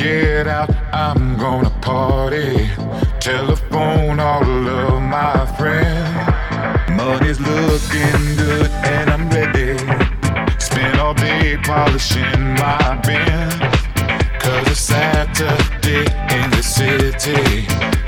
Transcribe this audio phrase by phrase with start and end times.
[0.00, 2.70] get out, I'm gonna party.
[3.20, 6.90] Telephone all of my friends.
[6.96, 9.76] Money's looking good and I'm ready.
[10.58, 13.50] Spend all day polishing my bin.
[14.40, 16.06] Cause it's Saturday
[16.36, 17.66] in the city.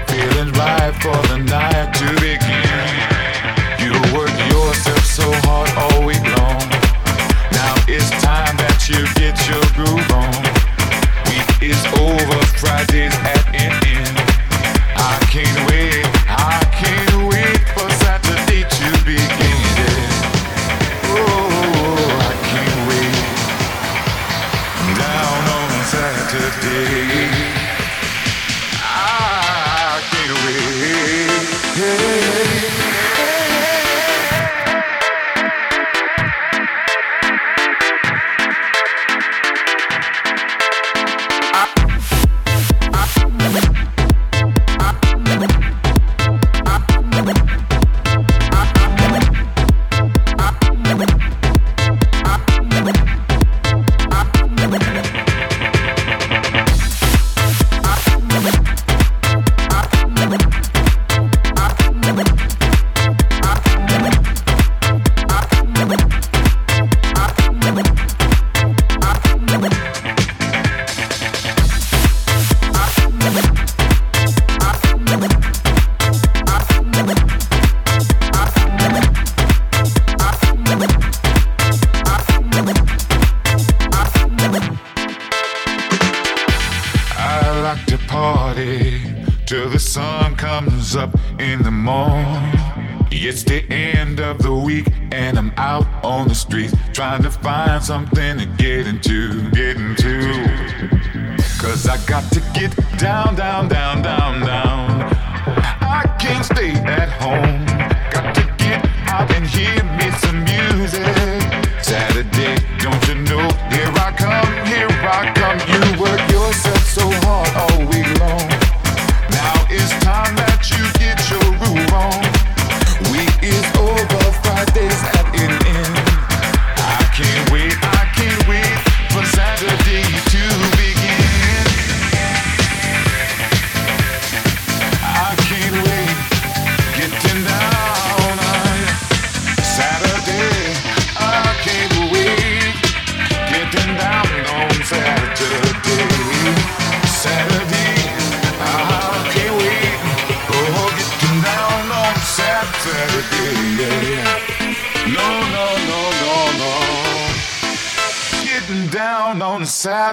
[0.08, 2.41] Feeling right for the night to begin.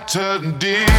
[0.07, 0.98] Turned in.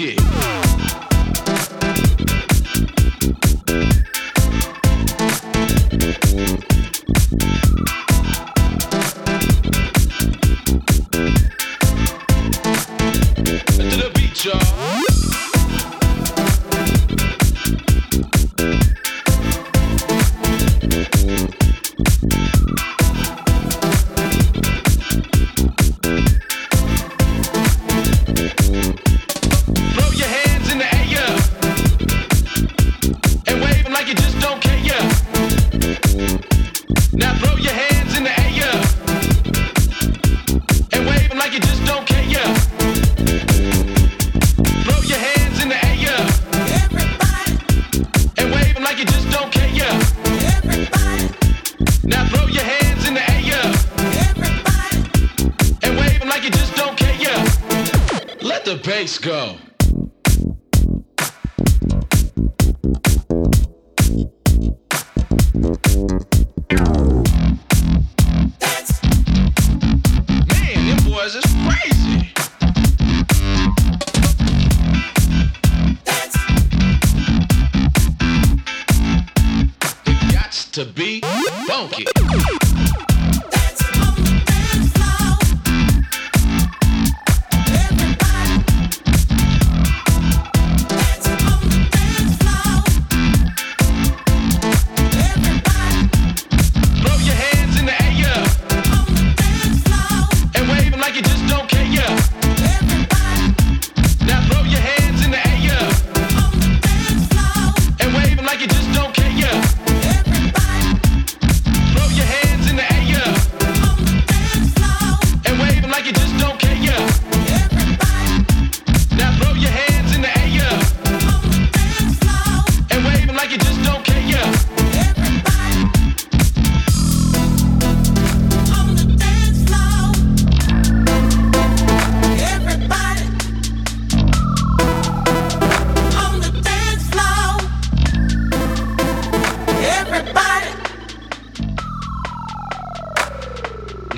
[0.00, 0.29] Yeah.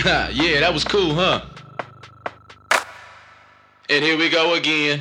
[0.04, 1.42] that was cool, huh?
[3.88, 5.00] And here we go again.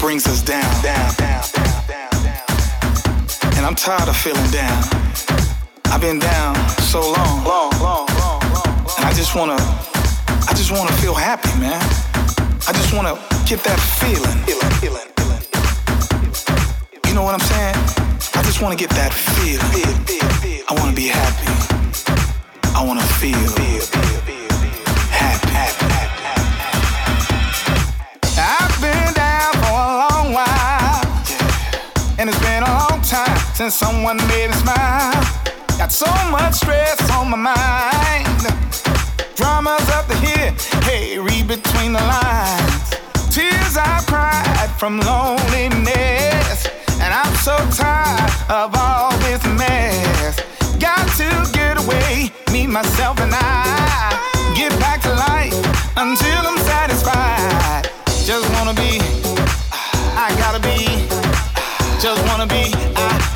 [0.00, 3.56] Brings us down, down, down, down, down, down.
[3.56, 4.82] And I'm tired of feeling down.
[5.92, 8.86] I've been down so long, long, long, long, long.
[8.96, 9.58] And I just wanna,
[10.48, 11.78] I just wanna feel happy, man.
[12.66, 15.42] I just wanna get that feeling, feeling, feeling, feeling.
[17.06, 17.76] You know what I'm saying?
[18.34, 19.60] I just wanna get that feeling.
[19.76, 20.64] Feel, feel, feel.
[20.70, 21.52] I wanna be happy.
[22.74, 24.25] I wanna feel, feel, feel.
[33.56, 35.14] Since someone made me smile.
[35.78, 38.42] Got so much stress on my mind.
[39.34, 40.52] Dramas up to here,
[40.82, 42.90] hey, read between the lines.
[43.34, 46.68] Tears I've cried from loneliness,
[47.00, 50.36] and I'm so tired of all this mess.
[50.78, 54.20] Got to get away, me, myself, and I.
[54.54, 55.56] Get back to life
[55.96, 57.88] until I'm satisfied.
[58.22, 59.00] Just wanna be,
[60.12, 61.08] I gotta be,
[61.98, 63.35] just wanna be, I, I, I,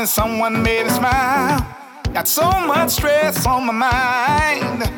[0.00, 1.60] since someone made me smile.
[2.14, 4.90] Got so much stress on my mind.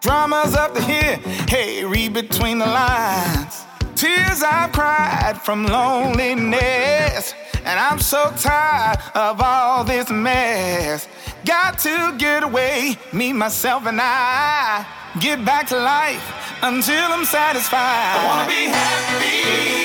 [0.00, 1.16] Dramas up to here,
[1.48, 3.64] hey, read between the lines.
[3.96, 11.08] Tears I've cried from loneliness, and I'm so tired of all this mess.
[11.44, 14.86] Got to get away, me, myself, and I.
[15.18, 16.24] Get back to life
[16.62, 18.14] until I'm satisfied.
[18.16, 19.79] I wanna be happy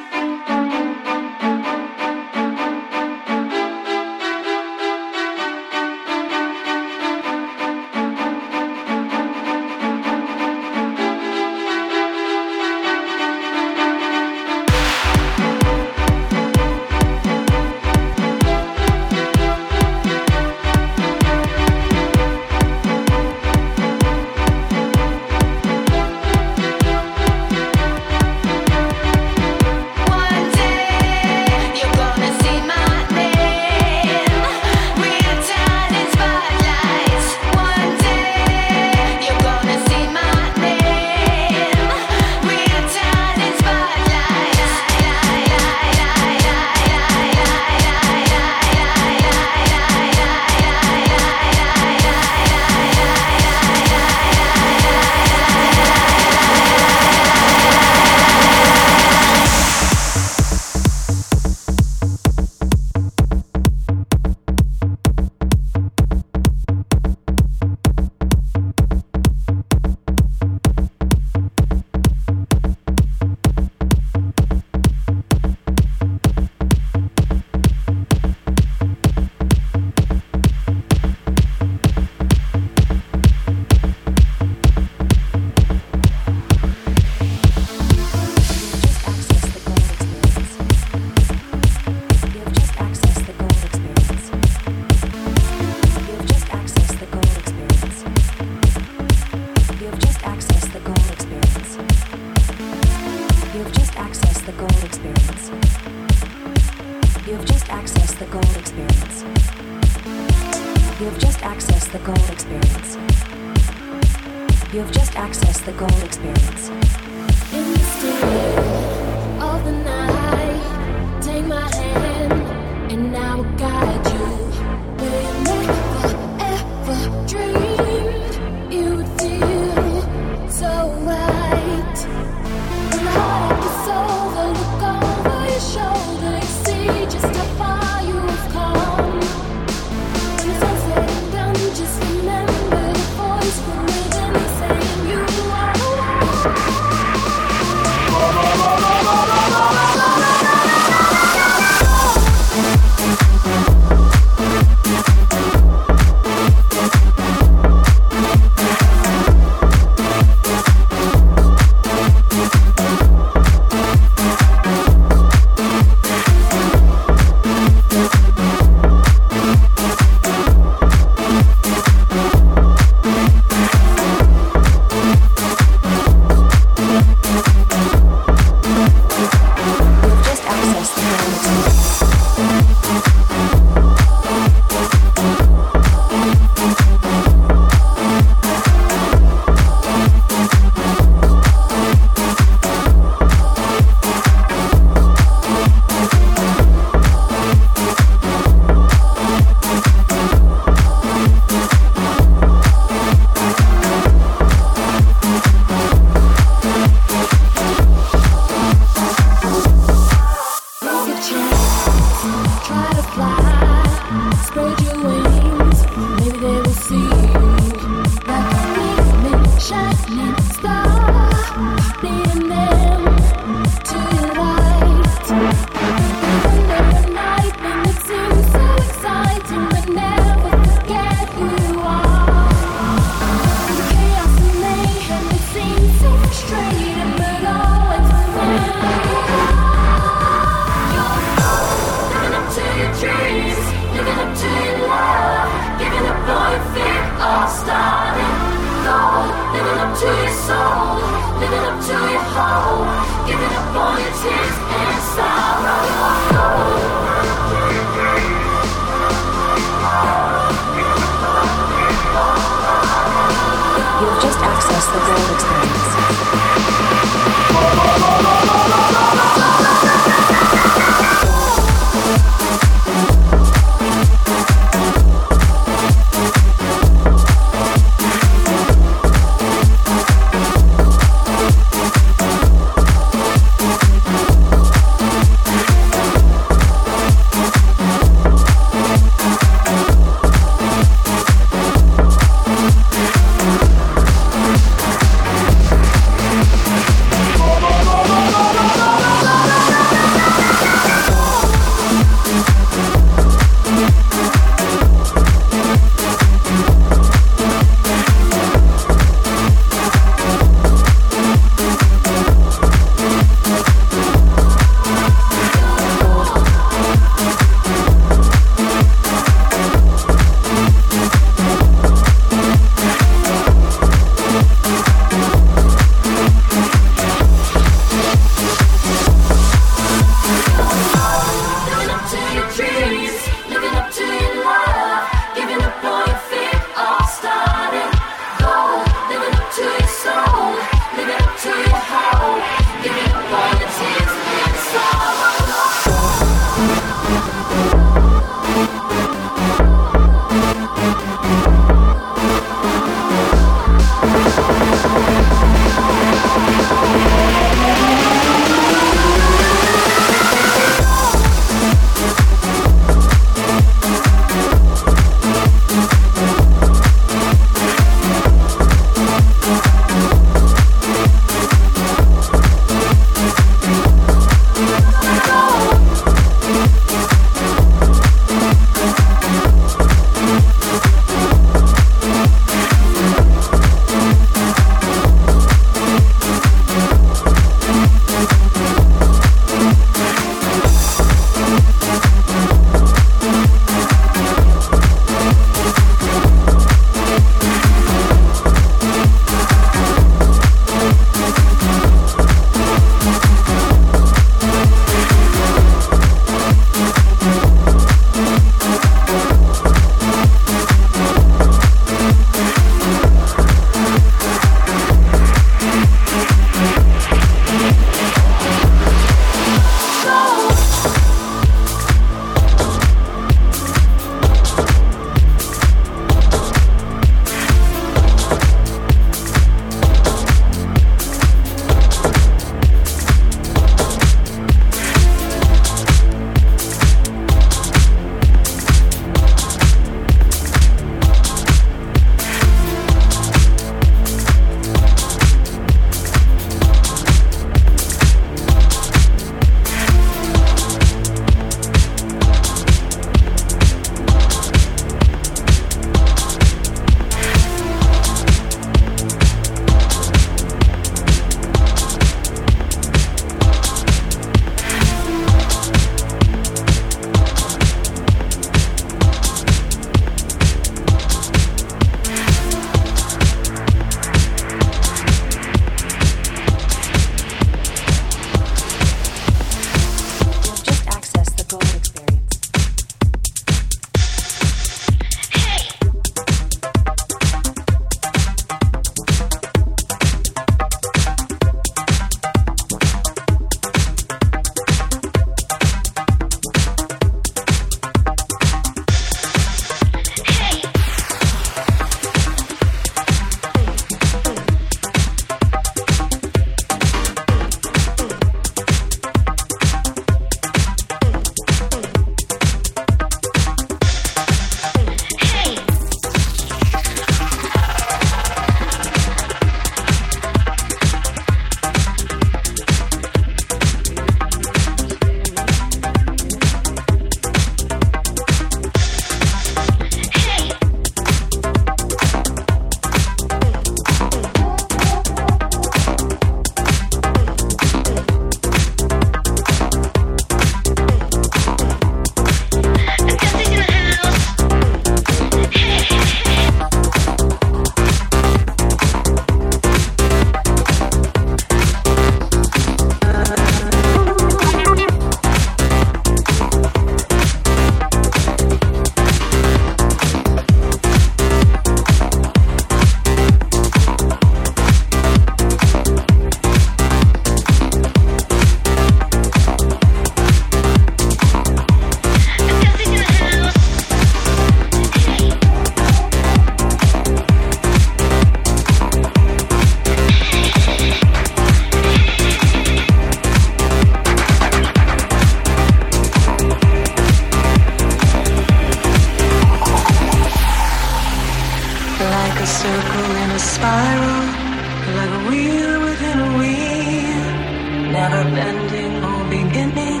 [598.34, 600.00] ending or beginning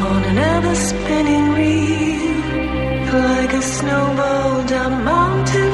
[0.00, 2.36] on an ever spinning reel,
[3.30, 5.72] like a snowball down a mountain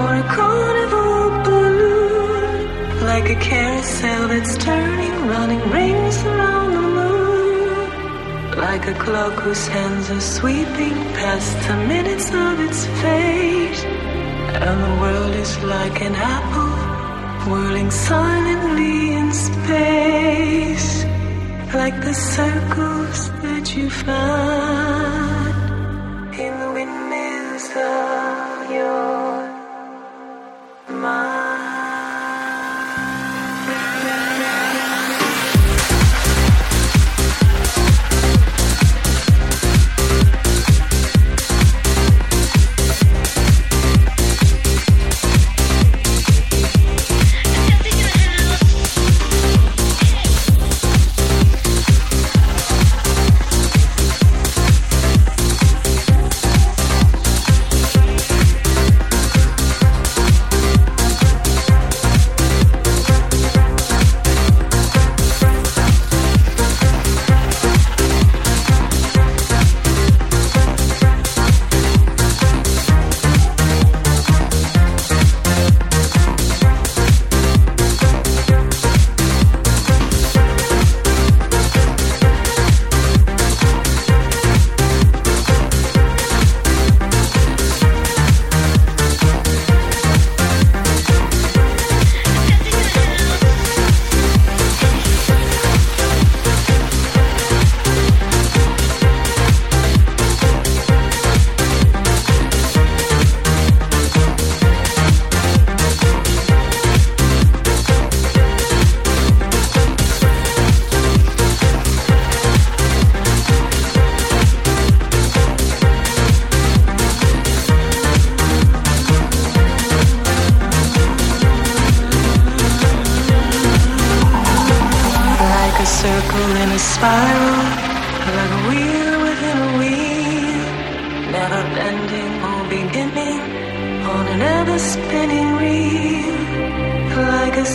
[0.00, 8.86] or a carnival balloon, like a carousel that's turning, running rings around the moon, like
[8.86, 13.80] a clock whose hands are sweeping past the minutes of its fate.
[14.64, 16.78] And the world is like an apple
[17.50, 21.04] whirling silently in space,
[21.78, 25.17] like the circles that you find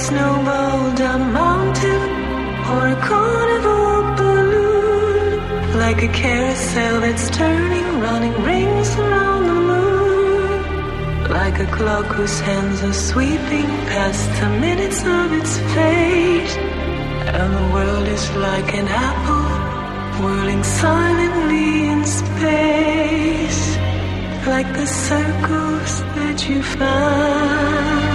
[0.03, 2.01] like a snowball down a mountain
[2.71, 11.59] or a carnival balloon, like a carousel that's turning, running rings around the moon, like
[11.59, 16.57] a clock whose hands are sweeping past the minutes of its fate.
[17.35, 23.77] And the world is like an apple whirling silently in space,
[24.47, 28.12] like the circles that you find